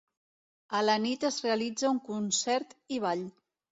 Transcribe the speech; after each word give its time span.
A 0.77 0.81
la 0.85 0.95
nit 1.03 1.27
es 1.29 1.37
realitza 1.47 1.91
un 1.97 2.03
concert 2.11 2.75
i 2.97 3.03
ball. 3.05 3.23